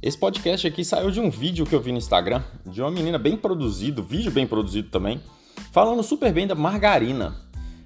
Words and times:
Esse 0.00 0.16
podcast 0.16 0.64
aqui 0.64 0.84
saiu 0.84 1.10
de 1.10 1.18
um 1.18 1.28
vídeo 1.28 1.66
que 1.66 1.74
eu 1.74 1.80
vi 1.80 1.90
no 1.90 1.98
Instagram 1.98 2.40
de 2.64 2.80
uma 2.80 2.90
menina 2.90 3.18
bem 3.18 3.36
produzido, 3.36 4.00
vídeo 4.00 4.30
bem 4.30 4.46
produzido 4.46 4.88
também, 4.90 5.20
falando 5.72 6.04
super 6.04 6.32
bem 6.32 6.46
da 6.46 6.54
margarina. 6.54 7.34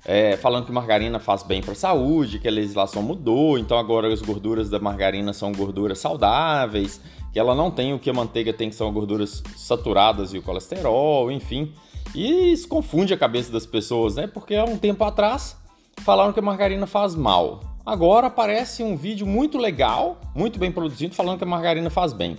É, 0.05 0.37
falando 0.37 0.67
que 0.67 0.73
margarina 0.73 1.19
faz 1.19 1.43
bem 1.43 1.63
para 1.63 1.73
a 1.73 1.77
saúde, 1.77 2.39
que 2.39 2.49
a 2.49 2.51
legislação 2.51 3.03
mudou, 3.03 3.57
então 3.57 3.79
agora 3.79 4.13
as 4.13 4.21
gorduras 4.21 4.69
da 4.69 4.79
margarina 4.79 5.33
são 5.33 5.53
gorduras 5.53 6.01
saudáveis, 6.01 7.01
que 7.33 7.39
ela 7.39 7.55
não 7.55 7.71
tem 7.71 7.95
o 7.95 8.01
que 8.01 8.11
a 8.11 8.13
manteiga 8.13 8.53
tem, 8.53 8.69
que 8.69 8.75
são 8.75 8.93
gorduras 8.93 9.43
saturadas 9.57 10.35
e 10.35 10.39
o 10.39 10.43
colesterol, 10.43 11.31
enfim. 11.31 11.73
E 12.15 12.53
isso 12.53 12.69
confunde 12.69 13.15
a 13.15 13.17
cabeça 13.17 13.51
das 13.51 13.65
pessoas, 13.65 14.17
né? 14.17 14.27
Porque 14.27 14.55
há 14.57 14.65
um 14.65 14.77
tempo 14.77 15.03
atrás 15.05 15.57
falaram 15.99 16.33
que 16.33 16.41
a 16.41 16.43
margarina 16.43 16.87
faz 16.87 17.15
mal. 17.15 17.72
Agora 17.85 18.29
aparece 18.29 18.83
um 18.83 18.97
vídeo 18.97 19.27
muito 19.27 19.59
legal, 19.59 20.21
muito 20.37 20.57
bem 20.57 20.71
produzido, 20.71 21.17
falando 21.17 21.39
que 21.39 21.45
a 21.45 21.47
margarina 21.47 21.91
faz 21.91 22.13
bem. 22.13 22.37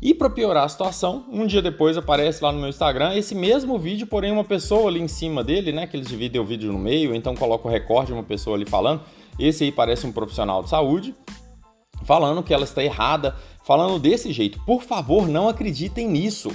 E 0.00 0.14
para 0.14 0.30
piorar 0.30 0.64
a 0.64 0.68
situação, 0.68 1.24
um 1.28 1.44
dia 1.44 1.60
depois 1.60 1.96
aparece 1.96 2.44
lá 2.44 2.52
no 2.52 2.60
meu 2.60 2.68
Instagram 2.68 3.14
esse 3.14 3.34
mesmo 3.34 3.78
vídeo, 3.78 4.06
porém 4.06 4.30
uma 4.30 4.44
pessoa 4.44 4.88
ali 4.88 5.00
em 5.00 5.08
cima 5.08 5.42
dele, 5.42 5.72
né? 5.72 5.88
Que 5.88 5.96
eles 5.96 6.06
dividem 6.06 6.40
o 6.40 6.44
vídeo 6.44 6.72
no 6.72 6.78
meio, 6.78 7.14
então 7.16 7.34
coloca 7.34 7.66
o 7.66 7.70
recorde 7.70 8.08
de 8.08 8.12
uma 8.12 8.22
pessoa 8.22 8.56
ali 8.56 8.64
falando. 8.64 9.00
Esse 9.38 9.64
aí 9.64 9.72
parece 9.72 10.06
um 10.06 10.12
profissional 10.12 10.62
de 10.62 10.68
saúde, 10.68 11.14
falando 12.04 12.42
que 12.42 12.54
ela 12.54 12.64
está 12.64 12.84
errada, 12.84 13.34
falando 13.64 13.98
desse 13.98 14.32
jeito. 14.32 14.60
Por 14.64 14.82
favor, 14.82 15.26
não 15.26 15.48
acreditem 15.48 16.06
nisso. 16.06 16.52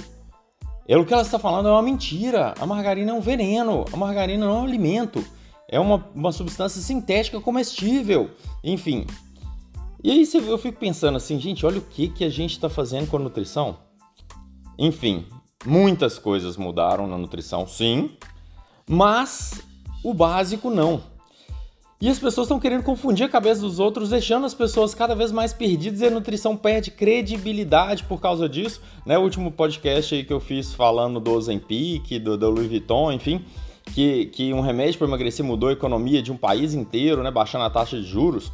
É 0.88 0.96
o 0.96 1.04
que 1.04 1.12
ela 1.12 1.22
está 1.22 1.38
falando 1.38 1.68
é 1.68 1.72
uma 1.72 1.82
mentira. 1.82 2.54
A 2.58 2.66
margarina 2.66 3.10
é 3.10 3.14
um 3.14 3.20
veneno. 3.20 3.84
A 3.92 3.96
margarina 3.96 4.46
não 4.46 4.56
é 4.56 4.58
um 4.60 4.64
alimento. 4.64 5.22
É 5.68 5.80
uma, 5.80 6.10
uma 6.14 6.32
substância 6.32 6.80
sintética 6.80 7.40
comestível. 7.40 8.30
Enfim, 8.62 9.06
e 10.04 10.10
aí 10.10 10.28
eu 10.34 10.58
fico 10.58 10.80
pensando 10.80 11.16
assim, 11.16 11.38
gente, 11.38 11.64
olha 11.64 11.78
o 11.78 11.82
que, 11.82 12.08
que 12.08 12.24
a 12.24 12.28
gente 12.28 12.52
está 12.52 12.68
fazendo 12.68 13.08
com 13.08 13.16
a 13.16 13.20
nutrição. 13.20 13.78
Enfim, 14.76 15.26
muitas 15.64 16.18
coisas 16.18 16.56
mudaram 16.56 17.06
na 17.06 17.16
nutrição, 17.16 17.68
sim, 17.68 18.10
mas 18.88 19.62
o 20.02 20.12
básico 20.12 20.70
não. 20.70 21.00
E 22.00 22.08
as 22.08 22.18
pessoas 22.18 22.46
estão 22.46 22.58
querendo 22.58 22.82
confundir 22.82 23.24
a 23.24 23.28
cabeça 23.28 23.60
dos 23.60 23.78
outros, 23.78 24.10
deixando 24.10 24.44
as 24.44 24.54
pessoas 24.54 24.92
cada 24.92 25.14
vez 25.14 25.30
mais 25.30 25.52
perdidas 25.52 26.00
e 26.00 26.06
a 26.06 26.10
nutrição 26.10 26.56
perde 26.56 26.90
credibilidade 26.90 28.02
por 28.02 28.20
causa 28.20 28.48
disso. 28.48 28.82
Né? 29.06 29.16
O 29.16 29.22
último 29.22 29.52
podcast 29.52 30.12
aí 30.12 30.24
que 30.24 30.32
eu 30.32 30.40
fiz 30.40 30.74
falando 30.74 31.20
do 31.20 31.30
Ozempic, 31.30 32.18
do, 32.18 32.36
do 32.36 32.50
Louis 32.50 32.66
Vuitton, 32.66 33.12
enfim, 33.12 33.44
que, 33.92 34.26
que 34.26 34.52
um 34.52 34.60
remédio 34.60 34.98
para 34.98 35.06
emagrecer 35.06 35.44
mudou 35.44 35.68
a 35.68 35.72
economia 35.72 36.22
de 36.22 36.32
um 36.32 36.36
país 36.36 36.74
inteiro, 36.74 37.22
né? 37.22 37.30
baixando 37.30 37.64
a 37.64 37.70
taxa 37.70 37.96
de 37.96 38.04
juros. 38.04 38.50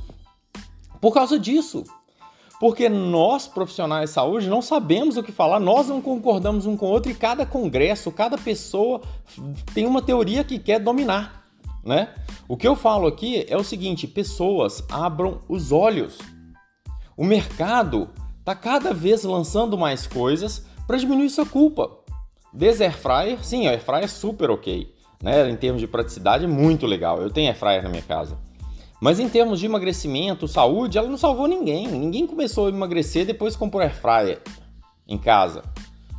Por 1.01 1.15
causa 1.15 1.39
disso. 1.39 1.85
Porque 2.61 2.89
nós, 2.89 3.47
profissionais 3.47 4.11
de 4.11 4.15
saúde, 4.15 4.49
não 4.49 4.61
sabemos 4.61 5.17
o 5.17 5.23
que 5.23 5.31
falar, 5.31 5.61
nós 5.61 5.87
não 5.87 6.03
concordamos 6.03 6.67
um 6.67 6.77
com 6.77 6.87
o 6.87 6.91
outro 6.91 7.11
e 7.11 7.15
cada 7.15 7.47
congresso, 7.47 8.11
cada 8.11 8.37
pessoa 8.37 9.01
tem 9.73 9.87
uma 9.87 10.03
teoria 10.03 10.43
que 10.43 10.59
quer 10.59 10.81
dominar, 10.81 11.47
né? 11.85 12.13
O 12.49 12.57
que 12.57 12.67
eu 12.67 12.75
falo 12.75 13.07
aqui 13.07 13.47
é 13.49 13.57
o 13.57 13.63
seguinte: 13.63 14.09
pessoas 14.09 14.83
abram 14.91 15.41
os 15.49 15.71
olhos. 15.71 16.19
O 17.17 17.25
mercado 17.25 18.09
está 18.41 18.57
cada 18.57 18.93
vez 18.93 19.23
lançando 19.23 19.79
mais 19.79 20.09
coisas 20.09 20.67
para 20.85 20.97
diminuir 20.97 21.31
sua 21.31 21.47
culpa. 21.47 21.89
Desde 22.53 22.83
air 22.83 22.99
fryer, 22.99 23.45
sim, 23.45 23.69
a 23.69 23.71
air 23.71 23.85
fryer 23.85 24.03
é 24.03 24.09
super 24.09 24.51
ok, 24.51 24.93
né? 25.23 25.49
Em 25.51 25.57
termos 25.57 25.81
de 25.81 25.87
praticidade, 25.87 26.45
é 26.45 26.49
muito 26.49 26.87
legal. 26.87 27.21
Eu 27.21 27.31
tenho 27.31 27.49
air 27.49 27.57
fryer 27.57 27.83
na 27.83 27.89
minha 27.89 28.03
casa. 28.03 28.39
Mas 29.01 29.21
em 29.21 29.29
termos 29.29 29.61
de 29.61 29.67
emagrecimento, 29.67 30.49
saúde, 30.49 30.99
ela 30.99 31.09
não 31.09 31.17
salvou 31.17 31.47
ninguém. 31.47 31.87
Ninguém 31.87 32.27
começou 32.27 32.67
a 32.67 32.71
emagrecer 32.71 33.25
depois 33.25 33.53
de 33.53 33.59
comprar 33.59 33.85
air 33.85 33.95
fryer 33.95 34.41
em 35.07 35.17
casa. 35.17 35.63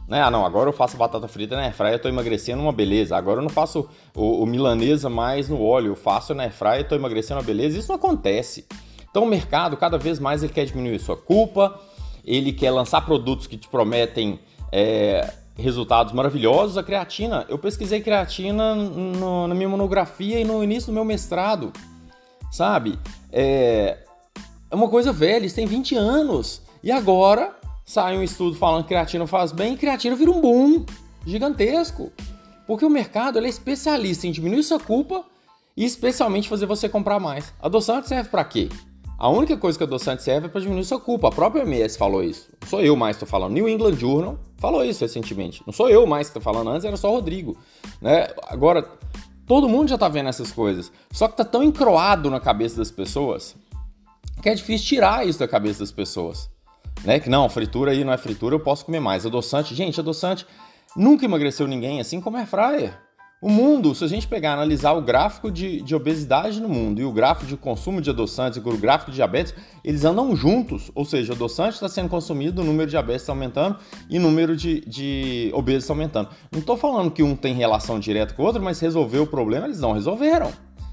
Né? 0.08 0.22
Ah, 0.22 0.32
não, 0.32 0.46
agora 0.46 0.70
eu 0.70 0.74
faço 0.74 0.98
batata 0.98 1.28
frita 1.28 1.56
na 1.56 1.64
air 1.64 1.74
fryer, 1.74 1.94
eu 1.94 2.00
tô 2.00 2.09
emagrecendo 2.09 2.62
uma 2.62 2.72
beleza. 2.72 3.16
Agora 3.16 3.40
eu 3.40 3.44
não 3.44 3.50
faço 3.50 3.88
o, 4.16 4.44
o 4.44 4.46
milanesa 4.46 5.09
mais 5.09 5.50
no 5.50 5.62
óleo, 5.62 5.92
eu 5.92 5.96
faço 5.96 6.34
na 6.34 6.44
air 6.44 6.54
fryer, 6.54 6.88
tô 6.88 6.96
emagrecendo 6.96 7.40
uma 7.40 7.46
beleza. 7.46 7.78
Isso 7.78 7.90
não 7.90 7.96
acontece. 7.96 8.66
Então 9.09 9.24
o 9.24 9.28
mercado, 9.28 9.76
cada 9.76 9.98
vez 9.98 10.20
mais, 10.20 10.42
ele 10.42 10.54
quer 10.54 10.66
diminuir 10.66 11.00
sua 11.00 11.18
culpa, 11.18 11.80
ele 12.26 12.54
quer 12.54 12.72
lançar 12.72 13.02
produtos 13.02 13.46
que 13.46 13.58
te 13.58 13.68
prometem 13.68 14.40
é, 14.72 15.32
resultados 15.59 16.14
maravilhosos. 16.14 16.78
A 16.78 16.84
creatina, 16.84 17.46
eu 17.50 17.58
pesquisei 17.58 18.02
creatina 18.02 18.75
no, 18.75 19.47
na 19.47 19.56
minha 19.56 19.70
monografia 19.70 20.40
e 20.40 20.44
no 20.44 20.64
início 20.64 20.88
do 20.88 20.94
meu 20.94 21.06
mestrado 21.06 21.72
sabe? 22.50 23.00
É, 23.31 23.97
é 24.70 24.75
uma 24.75 24.90
coisa 24.90 25.12
velha, 25.12 25.46
isso 25.46 25.56
tem 25.56 25.66
20 25.66 25.96
anos. 25.96 26.62
E 26.84 26.92
agora 26.92 27.56
sai 27.86 28.18
um 28.18 28.24
estudo 28.24 28.56
falando 28.56 28.84
que 28.84 28.90
creatina 28.90 29.25
faz 29.28 29.52
bem 29.52 29.74
e 29.74 29.78
creatina 29.78 30.16
vira 30.16 30.31
um 30.31 30.42
boom 30.42 30.86
gigantesco. 31.25 32.12
Porque 32.66 32.86
o 32.86 32.90
mercado 32.90 33.40
é 33.40 33.47
especialista 33.47 34.28
em 34.28 34.31
diminuir 34.31 34.64
sua 34.64 34.80
culpa 34.80 35.24
e 35.76 35.86
especialmente 35.86 36.50
fazer 36.50 36.66
você 36.66 36.88
comprar 36.88 37.20
mais. 37.20 37.53
Adoçante 37.62 38.08
serve 38.08 38.30
para 38.30 38.44
quê? 38.44 38.70
A 39.19 39.30
única 39.30 39.57
coisa 39.57 39.78
que 39.78 39.84
adoçante 39.84 40.24
serve 40.24 40.47
é 40.47 40.50
para 40.50 40.62
diminuir 40.62 40.85
sua 40.85 41.00
culpa. 41.00 41.28
A 41.28 41.31
própria 41.31 41.63
MS 41.63 41.97
falou 41.97 42.24
isso. 42.24 42.50
Não 42.62 42.69
sou 42.69 42.81
eu 42.81 42.96
mais 42.96 43.18
que 43.18 43.25
estou 43.25 43.30
falando. 43.30 43.52
New 43.52 43.68
England 43.68 43.96
Journal 43.96 44.40
falou 44.57 44.84
isso 44.84 45.02
recentemente. 45.02 45.62
Não 45.68 45.74
sou 45.74 45.90
eu 45.90 46.07
mais 46.07 46.28
que 46.28 46.38
estou 46.38 46.41
falando. 46.41 46.69
Antes 46.69 46.85
era 46.85 46.96
só 46.96 47.12
o 47.12 47.16
Rodrigo. 47.16 47.58
Né? 48.02 48.29
Agora, 48.47 48.88
Todo 49.50 49.68
mundo 49.68 49.90
já 49.90 49.97
tá 49.97 50.08
vendo 50.08 50.29
essas 50.29 50.52
coisas. 50.52 50.91
Só 51.12 51.28
que 51.28 51.35
tá 51.35 51.44
tão 51.44 51.63
encroado 51.63 52.29
na 52.29 52.40
cabeça 52.40 52.78
das 52.78 52.91
pessoas 52.91 53.56
que 54.44 54.47
é 54.47 54.53
difícil 54.53 54.85
tirar 54.85 55.28
isso 55.28 55.40
da 55.40 55.47
cabeça 55.47 55.79
das 55.79 55.91
pessoas. 55.91 56.47
Né? 57.03 57.19
Que 57.19 57.31
não, 57.31 57.50
fritura 57.50 57.91
aí 57.91 58.03
não 58.03 58.13
é 58.13 58.18
fritura, 58.18 58.53
eu 58.53 58.59
posso 58.59 58.85
comer 58.85 59.00
mais. 59.00 59.25
Adoçante, 59.25 59.74
gente, 59.74 60.00
adoçante 60.00 60.46
nunca 60.96 61.25
emagreceu 61.25 61.66
ninguém, 61.66 62.00
assim 62.00 62.22
como 62.22 62.38
é 62.38 62.46
fryer. 62.46 62.96
O 63.42 63.50
mundo, 63.50 63.96
se 63.96 64.04
a 64.04 64.08
gente 64.08 64.28
pegar 64.28 64.52
analisar 64.52 64.92
o 64.92 65.02
gráfico 65.02 65.50
de, 65.50 65.82
de, 65.82 65.96
obesidade 65.96 66.62
no 66.62 66.68
mundo 66.68 67.00
e 67.00 67.06
o 67.06 67.12
gráfico 67.14 67.48
de 67.48 67.56
consumo 67.56 68.02
de 68.02 68.10
adoçantes 68.10 68.58
e 68.58 68.60
o 68.60 68.78
gráfico 68.78 69.12
de 69.12 69.16
diabetes, 69.16 69.56
eles 69.82 70.04
andam 70.04 70.36
juntos. 70.36 70.92
Ou 70.94 71.06
seja, 71.06 71.32
adoçante 71.32 71.76
está 71.76 71.88
sendo 71.88 72.10
consumido, 72.10 72.62
o 72.62 72.66
número 72.66 72.88
de 72.88 72.92
diabetes 72.92 73.22
está 73.22 73.32
aumentando 73.32 73.78
e 74.10 74.18
o 74.18 74.22
número 74.22 74.58
de, 74.58 74.82
de 74.82 75.52
obesos 75.54 75.84
está 75.84 75.94
aumentando. 75.94 76.28
Não 76.52 76.60
estou 76.60 76.76
falando 76.76 77.12
que 77.12 77.24
um 77.24 77.34
tem 77.34 77.54
relação 77.54 77.98
direta 77.98 78.34
com 78.34 78.44
o 78.44 78.46
outro, 78.46 78.62
mas 78.62 78.78
resolveu 78.82 79.24
o 79.24 79.28
problema, 79.28 79.68
eles 79.68 79.80
não 79.80 79.94
resolveram. 79.94 80.52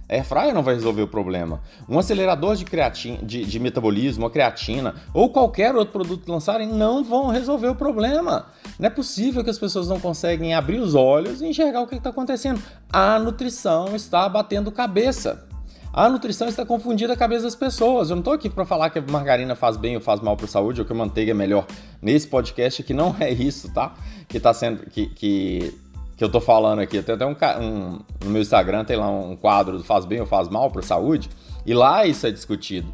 Air 0.09 0.25
fryer 0.25 0.55
não 0.55 0.63
vai 0.63 0.75
resolver 0.75 1.03
o 1.03 1.09
problema. 1.09 1.61
Um 1.89 1.99
acelerador 1.99 2.55
de, 2.55 2.65
creatina, 2.65 3.19
de, 3.23 3.45
de 3.45 3.59
metabolismo, 3.59 4.27
a 4.27 4.31
creatina 4.31 4.95
ou 5.13 5.31
qualquer 5.31 5.75
outro 5.75 5.93
produto 5.93 6.25
que 6.25 6.31
lançarem 6.31 6.69
não 6.69 7.03
vão 7.03 7.29
resolver 7.29 7.69
o 7.69 7.75
problema. 7.75 8.47
Não 8.79 8.87
é 8.87 8.91
possível 8.91 9.43
que 9.43 9.51
as 9.51 9.59
pessoas 9.59 9.89
não 9.89 9.99
conseguem 9.99 10.55
abrir 10.55 10.79
os 10.79 10.95
olhos 10.95 11.43
e 11.43 11.47
enxergar 11.47 11.81
o 11.81 11.87
que 11.87 11.97
está 11.97 12.11
acontecendo. 12.11 12.63
A 12.93 13.19
nutrição 13.19 13.97
está 13.97 14.29
batendo 14.29 14.71
cabeça. 14.71 15.45
A 15.93 16.11
nutrição 16.11 16.47
está 16.47 16.65
confundindo 16.65 17.11
a 17.11 17.17
cabeça 17.17 17.45
das 17.45 17.55
pessoas. 17.55 18.11
Eu 18.11 18.17
não 18.17 18.21
estou 18.21 18.35
aqui 18.35 18.51
para 18.51 18.67
falar 18.67 18.91
que 18.91 18.99
a 18.99 19.03
margarina 19.03 19.57
faz 19.57 19.79
bem 19.79 19.97
ou 19.97 20.03
faz 20.03 20.21
mal 20.21 20.37
para 20.37 20.45
a 20.45 20.49
saúde 20.49 20.81
ou 20.81 20.87
que 20.87 20.93
a 20.93 20.97
manteiga 20.97 21.31
é 21.31 21.35
melhor. 21.35 21.67
Nesse 22.03 22.29
podcast 22.29 22.83
que 22.83 22.93
não 22.93 23.17
é 23.19 23.33
isso, 23.33 23.73
tá? 23.73 23.95
Que 24.29 24.37
está 24.37 24.53
sendo 24.53 24.89
que, 24.91 25.07
que 25.07 25.75
que 26.17 26.25
eu 26.25 26.29
tô 26.29 26.41
falando 26.41 26.81
aqui. 26.81 27.03
Tem 27.03 27.15
até 27.15 27.27
um, 27.27 27.37
um, 27.61 28.01
no 28.25 28.31
meu 28.31 28.41
Instagram 28.41 28.85
tem 28.85 28.97
lá 28.97 29.09
um 29.09 29.37
quadro 29.37 29.79
do 29.79 29.85
faz 29.85 30.05
bem 30.05 30.21
ou 30.21 30.27
faz 30.27 30.49
mal 30.49 30.71
para 30.71 30.83
saúde, 30.83 31.29
e 31.65 31.75
lá 31.75 32.07
isso 32.07 32.27
é 32.27 32.31
discutido. 32.31 32.93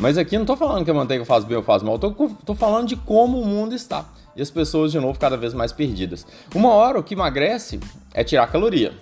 Mas 0.00 0.16
aqui 0.16 0.38
não 0.38 0.46
tô 0.46 0.56
falando 0.56 0.84
que 0.84 0.90
a 0.90 0.94
manteiga 0.94 1.24
faz 1.24 1.44
bem 1.44 1.56
ou 1.56 1.62
faz 1.62 1.82
mal, 1.82 1.98
tô, 1.98 2.10
tô 2.10 2.54
falando 2.54 2.88
de 2.88 2.96
como 2.96 3.40
o 3.40 3.46
mundo 3.46 3.74
está. 3.74 4.06
E 4.34 4.40
as 4.40 4.50
pessoas, 4.50 4.90
de 4.90 4.98
novo, 4.98 5.18
cada 5.18 5.36
vez 5.36 5.52
mais 5.52 5.72
perdidas. 5.72 6.26
Uma 6.54 6.70
hora 6.70 6.98
o 6.98 7.02
que 7.02 7.12
emagrece 7.12 7.78
é 8.14 8.24
tirar 8.24 8.50
caloria, 8.50 8.94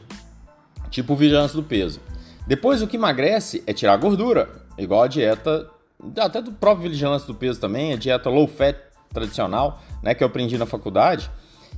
tipo 0.90 1.14
vigilância 1.14 1.56
do 1.56 1.62
peso. 1.62 2.00
Depois 2.46 2.82
o 2.82 2.86
que 2.88 2.96
emagrece 2.96 3.62
é 3.66 3.72
tirar 3.72 3.96
gordura, 3.96 4.48
igual 4.76 5.04
a 5.04 5.06
dieta, 5.06 5.70
até 6.18 6.42
do 6.42 6.50
próprio 6.50 6.90
vigilância 6.90 7.26
do 7.28 7.34
peso 7.34 7.60
também, 7.60 7.92
a 7.92 7.96
dieta 7.96 8.28
low 8.28 8.48
fat 8.48 8.76
tradicional, 9.12 9.80
né, 10.02 10.14
que 10.14 10.24
eu 10.24 10.26
aprendi 10.26 10.58
na 10.58 10.66
faculdade. 10.66 11.30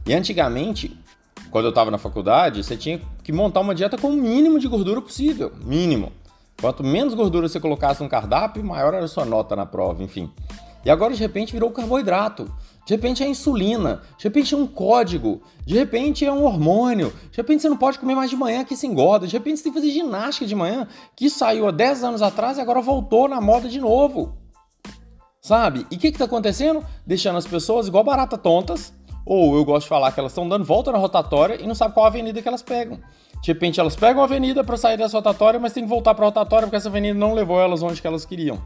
E 0.06 0.14
antigamente 0.14 0.96
quando 1.52 1.66
eu 1.66 1.68
estava 1.68 1.90
na 1.90 1.98
faculdade, 1.98 2.64
você 2.64 2.78
tinha 2.78 2.98
que 3.22 3.30
montar 3.30 3.60
uma 3.60 3.74
dieta 3.74 3.98
com 3.98 4.08
o 4.08 4.16
mínimo 4.16 4.58
de 4.58 4.66
gordura 4.66 5.02
possível. 5.02 5.52
Mínimo. 5.62 6.10
Quanto 6.58 6.82
menos 6.82 7.12
gordura 7.12 7.46
você 7.46 7.60
colocasse 7.60 8.02
no 8.02 8.08
cardápio, 8.08 8.64
maior 8.64 8.94
era 8.94 9.04
a 9.04 9.08
sua 9.08 9.26
nota 9.26 9.54
na 9.54 9.66
prova, 9.66 10.02
enfim. 10.02 10.30
E 10.82 10.90
agora, 10.90 11.12
de 11.12 11.20
repente, 11.20 11.52
virou 11.52 11.70
carboidrato. 11.70 12.50
De 12.86 12.94
repente 12.94 13.22
é 13.22 13.28
insulina, 13.28 14.00
de 14.18 14.24
repente 14.24 14.54
é 14.54 14.56
um 14.56 14.66
código, 14.66 15.40
de 15.64 15.74
repente 15.74 16.24
é 16.24 16.32
um 16.32 16.44
hormônio, 16.44 17.12
de 17.30 17.36
repente 17.36 17.62
você 17.62 17.68
não 17.68 17.76
pode 17.76 17.96
comer 17.96 18.16
mais 18.16 18.28
de 18.28 18.34
manhã 18.34 18.64
que 18.64 18.74
se 18.74 18.88
engorda, 18.88 19.24
de 19.24 19.32
repente 19.34 19.58
você 19.58 19.62
tem 19.62 19.72
que 19.72 19.78
fazer 19.78 19.92
ginástica 19.92 20.46
de 20.46 20.54
manhã, 20.56 20.88
que 21.14 21.30
saiu 21.30 21.68
há 21.68 21.70
10 21.70 22.02
anos 22.02 22.22
atrás 22.22 22.58
e 22.58 22.60
agora 22.60 22.80
voltou 22.80 23.28
na 23.28 23.40
moda 23.40 23.68
de 23.68 23.80
novo. 23.80 24.36
Sabe? 25.40 25.86
E 25.92 25.94
o 25.94 25.98
que 25.98 26.08
está 26.08 26.24
acontecendo? 26.24 26.84
Deixando 27.06 27.38
as 27.38 27.46
pessoas 27.46 27.86
igual 27.86 28.02
barata 28.02 28.36
tontas, 28.36 28.92
ou 29.24 29.56
eu 29.56 29.64
gosto 29.64 29.84
de 29.84 29.88
falar 29.88 30.12
que 30.12 30.20
elas 30.20 30.32
estão 30.32 30.48
dando 30.48 30.64
volta 30.64 30.92
na 30.92 30.98
rotatória 30.98 31.60
e 31.60 31.66
não 31.66 31.74
sabem 31.74 31.94
qual 31.94 32.06
avenida 32.06 32.40
que 32.40 32.48
elas 32.48 32.62
pegam. 32.62 32.98
De 33.40 33.52
repente 33.52 33.80
elas 33.80 33.96
pegam 33.96 34.22
a 34.22 34.24
avenida 34.24 34.62
para 34.62 34.76
sair 34.76 34.96
dessa 34.96 35.16
rotatória, 35.16 35.58
mas 35.58 35.72
tem 35.72 35.82
que 35.82 35.88
voltar 35.88 36.14
para 36.14 36.24
a 36.24 36.28
rotatória 36.28 36.66
porque 36.66 36.76
essa 36.76 36.88
avenida 36.88 37.18
não 37.18 37.34
levou 37.34 37.60
elas 37.60 37.82
onde 37.82 38.00
que 38.00 38.06
elas 38.06 38.24
queriam. 38.24 38.60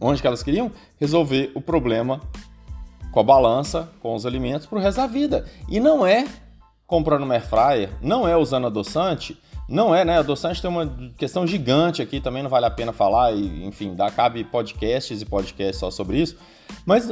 Onde 0.00 0.20
que 0.20 0.26
elas 0.26 0.42
queriam? 0.42 0.70
Resolver 0.98 1.50
o 1.54 1.60
problema 1.60 2.20
com 3.10 3.20
a 3.20 3.22
balança, 3.22 3.90
com 4.00 4.14
os 4.14 4.26
alimentos 4.26 4.66
para 4.66 4.78
o 4.78 4.80
resto 4.80 4.98
da 4.98 5.06
vida. 5.06 5.46
E 5.68 5.80
não 5.80 6.06
é 6.06 6.26
comprando 6.86 7.22
uma 7.22 7.34
air 7.34 7.46
fryer, 7.46 7.90
não 8.00 8.28
é 8.28 8.36
usando 8.36 8.66
adoçante, 8.66 9.40
não 9.68 9.94
é, 9.94 10.04
né? 10.04 10.18
Adoçante 10.18 10.62
tem 10.62 10.70
uma 10.70 10.86
questão 11.16 11.46
gigante 11.46 12.00
aqui, 12.00 12.20
também 12.20 12.42
não 12.42 12.50
vale 12.50 12.66
a 12.66 12.70
pena 12.70 12.92
falar, 12.92 13.32
e, 13.32 13.64
enfim, 13.64 13.94
dá 13.94 14.10
cabe 14.10 14.44
podcasts 14.44 15.20
e 15.20 15.24
podcasts 15.24 15.78
só 15.78 15.90
sobre 15.90 16.18
isso. 16.18 16.36
Mas 16.84 17.08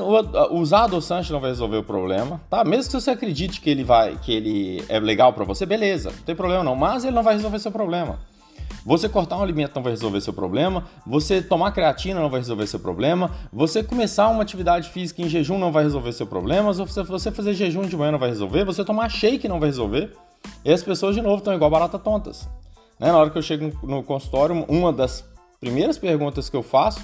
usar 0.50 0.84
adoçante 0.84 1.32
não 1.32 1.40
vai 1.40 1.50
resolver 1.50 1.76
o 1.76 1.82
problema, 1.82 2.40
tá? 2.50 2.64
Mesmo 2.64 2.92
que 2.92 3.00
você 3.00 3.10
acredite 3.10 3.60
que 3.60 3.70
ele 3.70 3.84
vai, 3.84 4.16
que 4.16 4.32
ele 4.32 4.84
é 4.88 4.98
legal 5.00 5.32
para 5.32 5.44
você, 5.44 5.64
beleza, 5.64 6.10
não 6.10 6.22
tem 6.24 6.34
problema 6.34 6.62
não, 6.64 6.76
mas 6.76 7.04
ele 7.04 7.14
não 7.14 7.22
vai 7.22 7.34
resolver 7.34 7.58
seu 7.58 7.72
problema. 7.72 8.18
Você 8.86 9.08
cortar 9.08 9.38
um 9.38 9.42
alimento 9.42 9.74
não 9.74 9.82
vai 9.82 9.92
resolver 9.92 10.20
seu 10.20 10.32
problema, 10.32 10.84
você 11.06 11.40
tomar 11.40 11.72
creatina 11.72 12.20
não 12.20 12.28
vai 12.28 12.40
resolver 12.40 12.66
seu 12.66 12.78
problema, 12.78 13.30
você 13.50 13.82
começar 13.82 14.28
uma 14.28 14.42
atividade 14.42 14.90
física 14.90 15.22
em 15.22 15.28
jejum 15.28 15.58
não 15.58 15.72
vai 15.72 15.84
resolver 15.84 16.12
seu 16.12 16.26
problema, 16.26 16.70
você 16.70 17.30
fazer 17.30 17.54
jejum 17.54 17.82
de 17.82 17.96
manhã 17.96 18.12
não 18.12 18.18
vai 18.18 18.28
resolver, 18.28 18.64
você 18.64 18.84
tomar 18.84 19.08
shake 19.08 19.48
não 19.48 19.58
vai 19.58 19.70
resolver. 19.70 20.12
E 20.64 20.72
as 20.72 20.82
pessoas, 20.82 21.14
de 21.14 21.22
novo, 21.22 21.38
estão 21.38 21.54
igual 21.54 21.70
barata 21.70 21.98
tontas. 21.98 22.48
Né? 22.98 23.10
Na 23.10 23.18
hora 23.18 23.30
que 23.30 23.38
eu 23.38 23.42
chego 23.42 23.72
no 23.86 24.02
consultório, 24.02 24.64
uma 24.68 24.92
das 24.92 25.24
primeiras 25.60 25.98
perguntas 25.98 26.48
que 26.48 26.56
eu 26.56 26.62
faço 26.62 27.00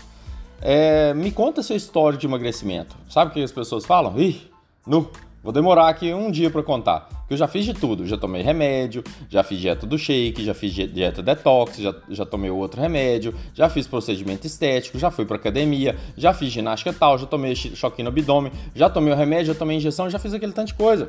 é: 0.61 1.13
me 1.15 1.31
conta 1.31 1.63
seu 1.63 1.77
história 1.77 2.19
de 2.19 2.27
emagrecimento. 2.27 2.97
Sabe 3.09 3.31
o 3.31 3.35
que 3.35 3.43
as 3.43 3.53
pessoas 3.53 3.85
falam? 3.85 4.19
Ih, 4.19 4.51
nu, 4.87 5.11
Vou 5.43 5.55
demorar 5.55 5.89
aqui 5.89 6.13
um 6.13 6.31
dia 6.31 6.51
para 6.51 6.63
contar. 6.63 7.09
Porque 7.21 7.33
eu 7.33 7.39
já 7.39 7.49
fiz 7.49 7.65
de 7.65 7.73
tudo. 7.73 8.07
Já 8.07 8.19
tomei 8.19 8.43
remédio, 8.43 9.03
já 9.29 9.43
fiz 9.43 9.59
dieta 9.59 9.87
do 9.87 9.97
shake, 9.97 10.45
já 10.45 10.53
fiz 10.53 10.73
dieta 10.75 11.23
detox, 11.23 11.79
já, 11.79 11.95
já 12.11 12.27
tomei 12.27 12.51
outro 12.51 12.79
remédio, 12.79 13.35
já 13.55 13.71
fiz 13.71 13.87
procedimento 13.87 14.47
estético, 14.47 14.99
já 14.99 15.11
fui 15.11 15.25
para 15.25 15.37
academia, 15.37 15.97
já 16.15 16.35
fiz 16.35 16.53
ginástica 16.53 16.93
tal, 16.93 17.17
já 17.17 17.25
tomei 17.25 17.55
choque 17.55 18.03
no 18.03 18.11
abdômen, 18.11 18.53
já 18.75 18.91
tomei 18.91 19.15
o 19.15 19.17
remédio, 19.17 19.55
já 19.55 19.59
tomei 19.59 19.79
injeção, 19.79 20.11
já 20.11 20.19
fiz 20.19 20.35
aquele 20.35 20.53
tanto 20.53 20.69
de 20.69 20.75
coisa. 20.75 21.09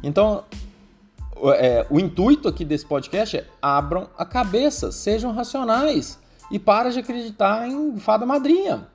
Então, 0.00 0.44
é, 1.50 1.86
o 1.90 1.98
intuito 1.98 2.48
aqui 2.48 2.64
desse 2.64 2.86
podcast 2.86 3.36
é 3.36 3.46
abram 3.60 4.08
a 4.16 4.24
cabeça, 4.24 4.92
sejam 4.92 5.32
racionais 5.32 6.18
e 6.50 6.58
para 6.58 6.90
de 6.90 7.00
acreditar 7.00 7.68
em 7.68 7.98
fada 7.98 8.24
madrinha. 8.24 8.86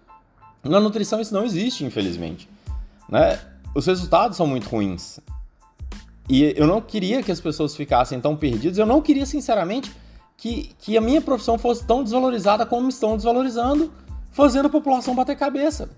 Na 0.63 0.79
nutrição 0.79 1.19
isso 1.19 1.33
não 1.33 1.44
existe, 1.44 1.83
infelizmente. 1.83 2.49
Né? 3.09 3.39
os 3.77 3.85
resultados 3.85 4.35
são 4.35 4.47
muito 4.47 4.67
ruins. 4.67 5.19
E 6.27 6.53
eu 6.57 6.65
não 6.65 6.81
queria 6.81 7.21
que 7.21 7.31
as 7.31 7.39
pessoas 7.39 7.75
ficassem 7.75 8.19
tão 8.19 8.35
perdidas, 8.35 8.79
eu 8.79 8.88
não 8.88 9.01
queria, 9.01 9.25
sinceramente, 9.25 9.91
que, 10.35 10.75
que 10.79 10.97
a 10.97 11.01
minha 11.01 11.21
profissão 11.21 11.59
fosse 11.59 11.85
tão 11.85 12.03
desvalorizada 12.03 12.65
como 12.65 12.89
estão 12.89 13.15
desvalorizando, 13.15 13.93
fazendo 14.31 14.65
a 14.65 14.69
população 14.69 15.13
bater 15.13 15.38
cabeça. 15.38 15.89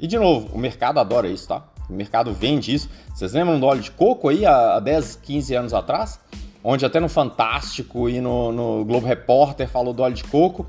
E 0.00 0.06
de 0.08 0.18
novo, 0.18 0.52
o 0.52 0.58
mercado 0.58 0.98
adora 0.98 1.28
isso, 1.28 1.46
tá? 1.46 1.62
O 1.88 1.92
mercado 1.92 2.32
vende 2.32 2.74
isso. 2.74 2.88
Vocês 3.14 3.32
lembram 3.32 3.58
do 3.58 3.66
óleo 3.66 3.80
de 3.80 3.90
coco 3.90 4.28
aí 4.28 4.46
há 4.46 4.80
10, 4.80 5.16
15 5.16 5.54
anos 5.54 5.74
atrás? 5.74 6.18
Onde 6.64 6.86
até 6.86 7.00
no 7.00 7.08
Fantástico 7.08 8.08
e 8.08 8.20
no, 8.20 8.52
no 8.52 8.84
Globo 8.84 9.06
Repórter 9.06 9.68
falou 9.68 9.92
do 9.92 10.02
óleo 10.02 10.14
de 10.14 10.24
coco. 10.24 10.66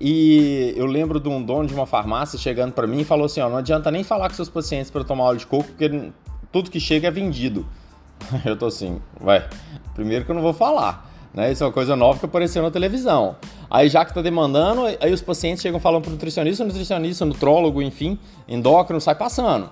E 0.00 0.74
eu 0.76 0.86
lembro 0.86 1.18
de 1.18 1.28
um 1.28 1.42
dono 1.42 1.66
de 1.66 1.74
uma 1.74 1.86
farmácia 1.86 2.38
chegando 2.38 2.72
para 2.72 2.86
mim 2.86 3.00
e 3.00 3.04
falou 3.04 3.26
assim: 3.26 3.40
ó, 3.40 3.48
não 3.48 3.56
adianta 3.56 3.90
nem 3.90 4.04
falar 4.04 4.28
com 4.28 4.34
seus 4.34 4.48
pacientes 4.48 4.90
para 4.90 5.02
tomar 5.04 5.24
óleo 5.24 5.38
de 5.38 5.46
coco, 5.46 5.64
porque 5.64 6.10
tudo 6.52 6.70
que 6.70 6.78
chega 6.78 7.08
é 7.08 7.10
vendido. 7.10 7.66
Eu 8.44 8.56
tô 8.56 8.66
assim, 8.66 9.00
vai, 9.20 9.46
primeiro 9.94 10.24
que 10.24 10.30
eu 10.30 10.34
não 10.34 10.40
vou 10.40 10.54
falar, 10.54 11.12
né? 11.34 11.52
Isso 11.52 11.62
é 11.62 11.66
uma 11.66 11.72
coisa 11.72 11.94
nova 11.94 12.18
que 12.18 12.24
apareceu 12.24 12.62
na 12.62 12.70
televisão. 12.70 13.36
Aí 13.68 13.90
já 13.90 14.04
que 14.06 14.14
tá 14.14 14.22
demandando, 14.22 14.86
aí 14.86 15.12
os 15.12 15.20
pacientes 15.20 15.60
chegam 15.60 15.78
falando 15.78 16.02
pro 16.02 16.10
nutricionista, 16.10 16.64
nutricionista, 16.64 17.24
nutrólogo, 17.26 17.82
enfim, 17.82 18.18
endócrino, 18.48 19.00
sai 19.00 19.14
passando. 19.14 19.70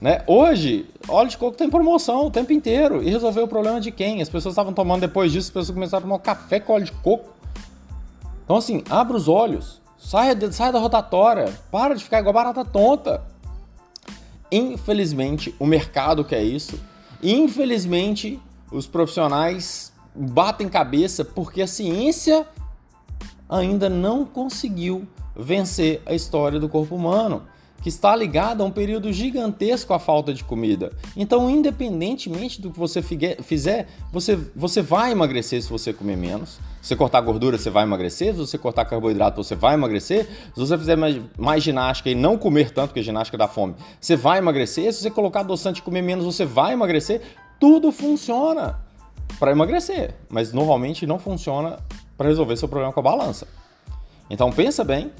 Né? 0.00 0.22
Hoje, 0.26 0.86
óleo 1.08 1.30
de 1.30 1.38
coco 1.38 1.56
tem 1.56 1.70
promoção 1.70 2.26
o 2.26 2.30
tempo 2.30 2.52
inteiro 2.52 3.02
e 3.02 3.10
resolveu 3.10 3.44
o 3.44 3.48
problema 3.48 3.80
de 3.80 3.90
quem? 3.90 4.20
As 4.20 4.28
pessoas 4.28 4.52
estavam 4.52 4.72
tomando 4.72 5.00
depois 5.00 5.32
disso, 5.32 5.48
as 5.48 5.52
pessoas 5.52 5.74
começaram 5.74 6.04
a 6.04 6.06
tomar 6.06 6.18
café 6.18 6.60
com 6.60 6.74
óleo 6.74 6.84
de 6.84 6.92
coco. 6.92 7.30
Então, 8.44 8.56
assim, 8.56 8.82
abra 8.90 9.16
os 9.16 9.28
olhos, 9.28 9.80
saia, 9.96 10.34
de, 10.34 10.52
saia 10.52 10.72
da 10.72 10.78
rotatória, 10.78 11.52
para 11.70 11.94
de 11.94 12.04
ficar 12.04 12.20
igual 12.20 12.34
barata 12.34 12.64
tonta. 12.64 13.24
Infelizmente, 14.52 15.54
o 15.58 15.66
mercado 15.66 16.24
quer 16.24 16.42
isso. 16.42 16.78
Infelizmente, 17.22 18.40
os 18.70 18.86
profissionais 18.86 19.92
batem 20.14 20.68
cabeça 20.68 21.24
porque 21.24 21.62
a 21.62 21.66
ciência 21.66 22.46
ainda 23.48 23.88
não 23.88 24.24
conseguiu 24.24 25.08
vencer 25.34 26.02
a 26.06 26.14
história 26.14 26.60
do 26.60 26.68
corpo 26.68 26.94
humano 26.94 27.42
que 27.84 27.90
está 27.90 28.16
ligada 28.16 28.62
a 28.62 28.66
um 28.66 28.70
período 28.70 29.12
gigantesco 29.12 29.92
à 29.92 29.98
falta 29.98 30.32
de 30.32 30.42
comida. 30.42 30.90
Então, 31.14 31.50
independentemente 31.50 32.58
do 32.58 32.70
que 32.70 32.78
você 32.78 33.02
fizer, 33.02 33.86
você, 34.10 34.38
você 34.56 34.80
vai 34.80 35.12
emagrecer 35.12 35.62
se 35.62 35.68
você 35.68 35.92
comer 35.92 36.16
menos. 36.16 36.58
Se 36.80 36.88
você 36.88 36.96
cortar 36.96 37.20
gordura, 37.20 37.58
você 37.58 37.68
vai 37.68 37.82
emagrecer. 37.82 38.32
Se 38.32 38.38
você 38.38 38.56
cortar 38.56 38.86
carboidrato, 38.86 39.44
você 39.44 39.54
vai 39.54 39.74
emagrecer. 39.74 40.26
Se 40.54 40.58
você 40.58 40.78
fizer 40.78 40.96
mais, 40.96 41.20
mais 41.36 41.62
ginástica 41.62 42.08
e 42.08 42.14
não 42.14 42.38
comer 42.38 42.70
tanto, 42.70 42.88
porque 42.88 43.02
ginástica 43.02 43.36
dá 43.36 43.46
fome, 43.46 43.74
você 44.00 44.16
vai 44.16 44.38
emagrecer. 44.38 44.90
Se 44.90 45.02
você 45.02 45.10
colocar 45.10 45.40
adoçante 45.40 45.80
e 45.80 45.82
comer 45.82 46.00
menos, 46.00 46.24
você 46.24 46.46
vai 46.46 46.72
emagrecer. 46.72 47.20
Tudo 47.60 47.92
funciona 47.92 48.80
para 49.38 49.50
emagrecer, 49.50 50.14
mas 50.30 50.54
normalmente 50.54 51.06
não 51.06 51.18
funciona 51.18 51.78
para 52.16 52.28
resolver 52.28 52.56
seu 52.56 52.66
problema 52.66 52.94
com 52.94 53.00
a 53.00 53.02
balança. 53.02 53.46
Então 54.30 54.50
pensa 54.50 54.82
bem, 54.82 55.12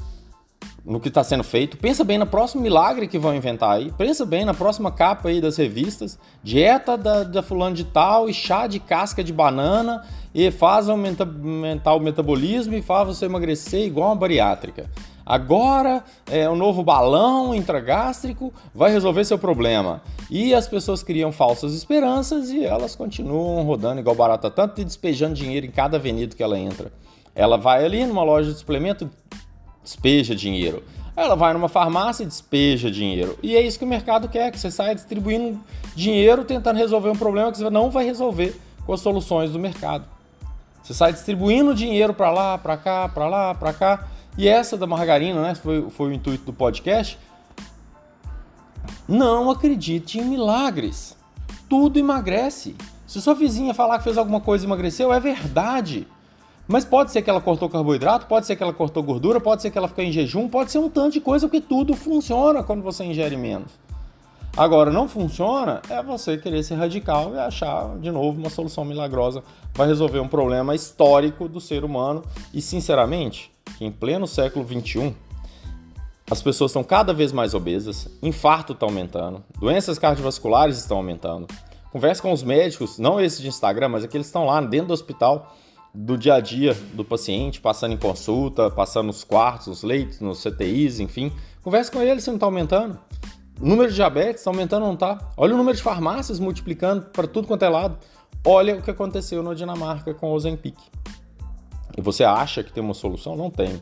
no 0.84 1.00
que 1.00 1.08
está 1.08 1.24
sendo 1.24 1.42
feito. 1.42 1.78
Pensa 1.78 2.04
bem 2.04 2.18
no 2.18 2.26
próximo 2.26 2.62
milagre 2.62 3.08
que 3.08 3.18
vão 3.18 3.34
inventar 3.34 3.76
aí. 3.76 3.90
Pensa 3.96 4.26
bem 4.26 4.44
na 4.44 4.52
próxima 4.52 4.92
capa 4.92 5.30
aí 5.30 5.40
das 5.40 5.56
revistas. 5.56 6.18
Dieta 6.42 6.96
da, 6.96 7.22
da 7.22 7.42
fulano 7.42 7.74
de 7.74 7.84
tal 7.84 8.28
e 8.28 8.34
chá 8.34 8.66
de 8.66 8.78
casca 8.78 9.24
de 9.24 9.32
banana 9.32 10.04
e 10.34 10.50
faz 10.50 10.88
aumentar, 10.88 11.26
aumentar 11.26 11.94
o 11.94 12.00
metabolismo 12.00 12.74
e 12.74 12.82
faz 12.82 13.06
você 13.06 13.24
emagrecer 13.24 13.86
igual 13.86 14.10
uma 14.10 14.16
bariátrica. 14.16 14.90
Agora 15.24 16.04
é, 16.30 16.46
o 16.50 16.54
novo 16.54 16.82
balão 16.82 17.54
intragástrico 17.54 18.52
vai 18.74 18.92
resolver 18.92 19.24
seu 19.24 19.38
problema. 19.38 20.02
E 20.30 20.54
as 20.54 20.68
pessoas 20.68 21.02
criam 21.02 21.32
falsas 21.32 21.72
esperanças 21.72 22.50
e 22.50 22.62
elas 22.62 22.94
continuam 22.94 23.64
rodando 23.64 24.00
igual 24.00 24.14
barata 24.14 24.50
tanto 24.50 24.82
e 24.82 24.84
despejando 24.84 25.34
dinheiro 25.34 25.64
em 25.64 25.70
cada 25.70 25.96
avenida 25.96 26.36
que 26.36 26.42
ela 26.42 26.58
entra. 26.58 26.92
Ela 27.34 27.56
vai 27.56 27.84
ali 27.84 28.04
numa 28.06 28.22
loja 28.22 28.52
de 28.52 28.58
suplemento, 28.58 29.10
despeja 29.84 30.34
dinheiro. 30.34 30.82
Ela 31.16 31.36
vai 31.36 31.52
numa 31.52 31.68
farmácia 31.68 32.24
e 32.24 32.26
despeja 32.26 32.90
dinheiro. 32.90 33.38
E 33.40 33.54
é 33.54 33.60
isso 33.60 33.78
que 33.78 33.84
o 33.84 33.88
mercado 33.88 34.28
quer, 34.28 34.50
que 34.50 34.58
você 34.58 34.70
saia 34.70 34.94
distribuindo 34.94 35.60
dinheiro 35.94 36.44
tentando 36.44 36.76
resolver 36.78 37.10
um 37.10 37.16
problema 37.16 37.52
que 37.52 37.58
você 37.58 37.70
não 37.70 37.90
vai 37.90 38.04
resolver 38.04 38.60
com 38.84 38.92
as 38.92 39.00
soluções 39.00 39.52
do 39.52 39.58
mercado. 39.58 40.06
Você 40.82 40.92
sai 40.92 41.12
distribuindo 41.12 41.74
dinheiro 41.74 42.12
para 42.12 42.30
lá, 42.30 42.58
para 42.58 42.76
cá, 42.76 43.08
para 43.08 43.28
lá, 43.28 43.54
para 43.54 43.72
cá. 43.72 44.08
E 44.36 44.48
essa 44.48 44.76
da 44.76 44.86
margarina, 44.86 45.40
né, 45.40 45.54
foi, 45.54 45.88
foi 45.88 46.10
o 46.10 46.12
intuito 46.12 46.44
do 46.44 46.52
podcast. 46.52 47.16
Não 49.06 49.50
acredite 49.50 50.18
em 50.18 50.24
milagres. 50.24 51.16
Tudo 51.68 51.98
emagrece. 51.98 52.74
Se 53.06 53.20
sua 53.22 53.34
vizinha 53.34 53.72
falar 53.72 53.98
que 53.98 54.04
fez 54.04 54.18
alguma 54.18 54.40
coisa 54.40 54.64
e 54.64 54.66
emagreceu, 54.66 55.12
é 55.12 55.20
verdade. 55.20 56.08
Mas 56.66 56.84
pode 56.84 57.10
ser 57.10 57.20
que 57.22 57.28
ela 57.28 57.40
cortou 57.40 57.68
carboidrato, 57.68 58.26
pode 58.26 58.46
ser 58.46 58.56
que 58.56 58.62
ela 58.62 58.72
cortou 58.72 59.02
gordura, 59.02 59.38
pode 59.38 59.60
ser 59.60 59.70
que 59.70 59.76
ela 59.76 59.88
ficou 59.88 60.02
em 60.02 60.10
jejum, 60.10 60.48
pode 60.48 60.70
ser 60.70 60.78
um 60.78 60.88
tanto 60.88 61.12
de 61.12 61.20
coisa, 61.20 61.46
porque 61.46 61.60
tudo 61.60 61.94
funciona 61.94 62.62
quando 62.62 62.82
você 62.82 63.04
ingere 63.04 63.36
menos. 63.36 63.70
Agora, 64.56 64.90
não 64.90 65.08
funciona 65.08 65.82
é 65.90 66.00
você 66.00 66.38
querer 66.38 66.62
ser 66.62 66.76
radical 66.76 67.34
e 67.34 67.38
achar 67.38 67.98
de 67.98 68.10
novo 68.10 68.38
uma 68.38 68.48
solução 68.48 68.84
milagrosa 68.84 69.42
para 69.72 69.84
resolver 69.84 70.20
um 70.20 70.28
problema 70.28 70.76
histórico 70.76 71.48
do 71.48 71.60
ser 71.60 71.84
humano. 71.84 72.22
E, 72.52 72.62
sinceramente, 72.62 73.50
que 73.76 73.84
em 73.84 73.90
pleno 73.90 74.28
século 74.28 74.64
XXI, 74.64 75.14
as 76.30 76.40
pessoas 76.40 76.70
estão 76.70 76.84
cada 76.84 77.12
vez 77.12 77.32
mais 77.32 77.52
obesas, 77.52 78.08
infarto 78.22 78.72
está 78.72 78.86
aumentando, 78.86 79.42
doenças 79.58 79.98
cardiovasculares 79.98 80.78
estão 80.78 80.98
aumentando. 80.98 81.48
Converse 81.90 82.22
com 82.22 82.32
os 82.32 82.42
médicos, 82.42 82.98
não 82.98 83.20
esses 83.20 83.40
de 83.40 83.48
Instagram, 83.48 83.88
mas 83.88 84.04
aqueles 84.04 84.26
que 84.26 84.30
estão 84.30 84.46
lá 84.46 84.60
dentro 84.60 84.88
do 84.88 84.94
hospital 84.94 85.52
do 85.94 86.18
dia 86.18 86.34
a 86.34 86.40
dia 86.40 86.74
do 86.92 87.04
paciente, 87.04 87.60
passando 87.60 87.92
em 87.94 87.96
consulta, 87.96 88.68
passando 88.70 89.06
nos 89.06 89.22
quartos, 89.22 89.68
nos 89.68 89.82
leitos, 89.84 90.20
nos 90.20 90.42
CTIs, 90.42 90.98
enfim. 90.98 91.32
Converse 91.62 91.90
com 91.90 92.02
ele 92.02 92.20
se 92.20 92.28
não 92.28 92.36
está 92.36 92.46
aumentando. 92.46 92.98
O 93.60 93.66
número 93.66 93.88
de 93.88 93.94
diabetes 93.94 94.40
está 94.40 94.50
aumentando 94.50 94.82
ou 94.82 94.88
não 94.88 94.94
está? 94.94 95.30
Olha 95.36 95.54
o 95.54 95.56
número 95.56 95.76
de 95.76 95.82
farmácias 95.82 96.40
multiplicando 96.40 97.06
para 97.06 97.28
tudo 97.28 97.46
quanto 97.46 97.64
é 97.64 97.68
lado. 97.68 97.96
Olha 98.44 98.76
o 98.76 98.82
que 98.82 98.90
aconteceu 98.90 99.42
na 99.42 99.54
Dinamarca 99.54 100.12
com 100.12 100.30
o 100.30 100.34
Ozempic. 100.34 100.76
E 101.96 102.00
você 102.00 102.24
acha 102.24 102.64
que 102.64 102.72
tem 102.72 102.82
uma 102.82 102.92
solução? 102.92 103.36
Não 103.36 103.48
tem. 103.48 103.80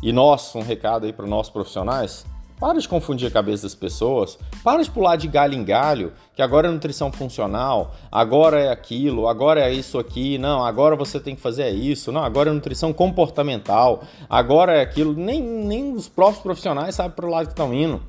E 0.00 0.12
nós, 0.12 0.54
um 0.54 0.62
recado 0.62 1.06
aí 1.06 1.12
para 1.12 1.26
nossos 1.26 1.52
profissionais, 1.52 2.24
para 2.58 2.78
de 2.78 2.88
confundir 2.88 3.28
a 3.28 3.30
cabeça 3.30 3.62
das 3.62 3.74
pessoas. 3.74 4.38
Para 4.62 4.82
de 4.82 4.90
pular 4.90 5.16
de 5.16 5.28
galho 5.28 5.54
em 5.54 5.64
galho, 5.64 6.12
que 6.34 6.42
agora 6.42 6.68
é 6.68 6.70
nutrição 6.70 7.12
funcional, 7.12 7.94
agora 8.10 8.60
é 8.60 8.70
aquilo, 8.70 9.28
agora 9.28 9.60
é 9.60 9.72
isso 9.72 9.98
aqui, 9.98 10.38
não, 10.38 10.64
agora 10.64 10.96
você 10.96 11.20
tem 11.20 11.34
que 11.34 11.40
fazer 11.40 11.70
isso, 11.70 12.10
não, 12.12 12.22
agora 12.22 12.50
é 12.50 12.52
nutrição 12.52 12.92
comportamental, 12.92 14.02
agora 14.28 14.72
é 14.74 14.80
aquilo. 14.80 15.14
Nem, 15.14 15.40
nem 15.40 15.92
os 15.94 16.08
próprios 16.08 16.42
profissionais 16.42 16.94
sabem 16.94 17.12
para 17.12 17.26
o 17.26 17.30
lado 17.30 17.46
que 17.46 17.52
estão 17.52 17.72
indo. 17.72 18.02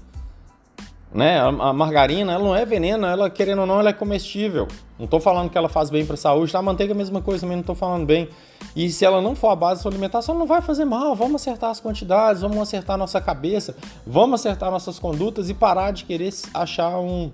Né? 1.12 1.40
A, 1.40 1.74
margarina, 1.74 2.34
ela 2.34 2.44
não 2.44 2.56
é 2.56 2.64
veneno, 2.66 3.08
ela 3.08 3.30
querendo 3.32 3.60
ou 3.60 3.66
não, 3.66 3.80
ela 3.80 3.90
é 3.90 3.94
comestível. 3.94 4.68
Não 4.98 5.06
estou 5.06 5.20
falando 5.20 5.50
que 5.50 5.58
ela 5.58 5.70
faz 5.70 5.90
bem 5.90 6.06
para 6.06 6.14
a 6.14 6.18
saúde, 6.18 6.52
tá? 6.52 6.60
A 6.60 6.62
manteiga 6.62 6.94
é 6.94 6.96
a 6.96 6.98
mesma 6.98 7.20
coisa 7.22 7.42
também, 7.42 7.56
não 7.56 7.62
estou 7.62 7.76
falando 7.76 8.06
bem. 8.06 8.30
E 8.76 8.92
se 8.92 9.04
ela 9.06 9.22
não 9.22 9.36
for 9.36 9.50
a 9.50 9.56
base 9.56 9.80
da 9.80 9.84
sua 9.84 9.92
alimentação, 9.92 10.38
não 10.38 10.46
vai 10.46 10.62
fazer 10.62 10.86
mal. 10.86 11.16
Vamos 11.16 11.42
acertar 11.42 11.72
as 11.72 11.80
quantidades, 11.80 12.42
vamos 12.42 12.60
acertar 12.60 12.98
nossa 12.98 13.20
cabeça, 13.20 13.76
vamos 14.06 14.40
acertar 14.40 14.70
nossas 14.70 15.00
condutas 15.00 15.50
e 15.50 15.54
parar 15.54 15.92
de 15.92 16.04
querer 16.04 16.32
achar 16.54 17.00
um, 17.00 17.32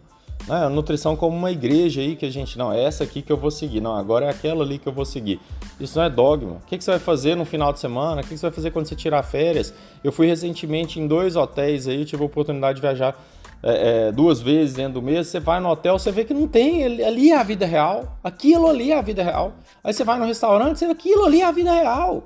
né, 0.48 0.70
nutrição 0.70 1.16
como 1.16 1.36
uma 1.36 1.52
igreja 1.52 2.02
aí 2.02 2.16
que 2.16 2.26
a 2.26 2.32
gente, 2.32 2.58
não, 2.58 2.72
é 2.72 2.84
essa 2.84 3.04
aqui 3.04 3.22
que 3.22 3.32
eu 3.32 3.38
vou 3.38 3.52
seguir, 3.52 3.82
não, 3.82 3.96
agora 3.96 4.28
é 4.28 4.30
aquela 4.30 4.64
ali 4.64 4.78
que 4.78 4.88
eu 4.88 4.94
vou 4.94 5.06
seguir. 5.06 5.40
Isso 5.80 5.98
não 5.98 6.06
é 6.06 6.10
dogma. 6.10 6.54
O 6.54 6.68
que, 6.68 6.78
que 6.78 6.84
você 6.84 6.92
vai 6.92 7.00
fazer 7.00 7.36
no 7.36 7.46
final 7.46 7.74
de 7.74 7.80
semana? 7.80 8.22
O 8.22 8.24
que, 8.24 8.30
que 8.30 8.38
você 8.38 8.46
vai 8.46 8.56
fazer 8.56 8.72
quando 8.72 8.88
você 8.88 8.96
tirar 8.96 9.24
férias? 9.24 9.74
Eu 10.04 10.12
fui 10.12 10.28
recentemente 10.28 11.00
em 11.00 11.08
dois 11.08 11.36
hotéis 11.36 11.88
aí, 11.88 12.06
tive 12.06 12.24
a 12.24 12.26
oportunidade 12.26 12.76
de 12.76 12.82
viajar 12.82 13.20
é, 13.66 14.10
é, 14.10 14.12
duas 14.12 14.40
vezes 14.40 14.76
dentro 14.76 14.94
do 14.94 15.02
mês, 15.02 15.28
você 15.28 15.40
vai 15.40 15.60
no 15.60 15.70
hotel, 15.70 15.98
você 15.98 16.12
vê 16.12 16.24
que 16.24 16.36
não 16.36 16.48
tem, 16.48 16.84
ali 16.84 17.32
é 17.32 17.36
a 17.36 17.42
vida 17.42 17.66
real, 17.66 18.20
aquilo 18.24 18.68
ali 18.68 18.92
é 18.92 19.00
a 19.00 19.02
vida 19.02 19.24
real. 19.24 19.54
Aí 19.84 19.92
você 19.92 20.04
vai 20.04 20.20
no 20.20 20.26
restaurante, 20.26 20.78
você 20.78 20.86
vê 20.86 20.92
aquilo 20.92 21.26
ali 21.26 21.42
é 21.42 21.46
a 21.46 21.52
vida 21.52 21.74
real. 21.74 22.24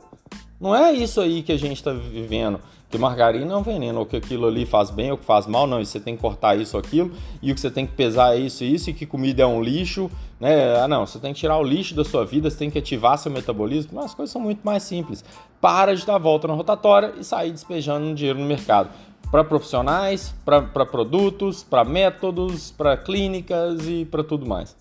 Não 0.60 0.76
é 0.76 0.92
isso 0.92 1.22
aí 1.22 1.42
que 1.42 1.54
a 1.54 1.58
gente 1.58 1.78
está 1.78 1.94
vivendo, 1.94 2.60
que 2.90 2.98
margarina 2.98 3.54
é 3.54 3.56
um 3.56 3.64
veneno, 3.64 4.00
ou 4.00 4.06
que 4.06 4.18
aquilo 4.18 4.48
ali 4.48 4.66
faz 4.66 4.90
bem 4.90 5.12
ou 5.12 5.18
que 5.18 5.24
faz 5.24 5.48
mal, 5.48 5.66
não, 5.66 5.82
você 5.82 5.98
tem 5.98 6.14
que 6.14 6.22
cortar 6.22 6.60
isso 6.60 6.76
ou 6.76 6.84
aquilo, 6.84 7.14
e 7.42 7.54
o 7.54 7.56
que 7.56 7.62
você 7.62 7.72
tem 7.72 7.88
que 7.88 7.94
pesar 7.94 8.36
é 8.36 8.40
isso 8.40 8.66
e 8.66 8.76
isso, 8.76 8.90
e 8.90 8.94
que 8.94 9.06
comida 9.06 9.44
é 9.44 9.46
um 9.46 9.62
lixo, 9.62 10.12
né? 10.42 10.76
Ah, 10.82 10.90
não, 10.90 11.06
você 11.06 11.20
tem 11.20 11.34
que 11.34 11.40
tirar 11.40 11.58
o 11.58 11.64
lixo 11.64 11.96
da 11.96 12.04
sua 12.04 12.26
vida, 12.26 12.50
você 12.50 12.58
tem 12.58 12.70
que 12.70 12.78
ativar 12.78 13.18
seu 13.18 13.32
metabolismo, 13.32 13.94
não, 13.94 14.04
as 14.04 14.14
coisas 14.14 14.34
são 14.34 14.42
muito 14.42 14.60
mais 14.62 14.84
simples. 14.84 15.24
Para 15.62 15.96
de 15.96 16.06
dar 16.06 16.18
volta 16.18 16.50
na 16.50 16.54
rotatória 16.54 17.14
e 17.18 17.24
sair 17.24 17.52
despejando 17.52 18.14
dinheiro 18.14 18.40
no 18.40 18.46
mercado 18.46 18.90
para 19.32 19.44
profissionais, 19.44 20.34
para 20.44 20.86
produtos, 20.86 21.64
para 21.64 21.84
métodos, 21.84 22.72
para 22.72 22.98
clínicas 22.98 23.88
e 23.88 24.06
para 24.06 24.24
tudo 24.24 24.46
mais. 24.46 24.76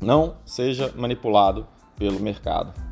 Não 0.00 0.36
seja 0.44 0.92
manipulado 0.96 1.66
pelo 1.96 2.20
mercado. 2.20 2.87